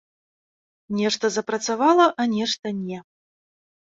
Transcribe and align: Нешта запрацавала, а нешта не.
Нешта 0.99 1.25
запрацавала, 1.35 2.07
а 2.23 2.27
нешта 2.33 2.67
не. 2.87 2.99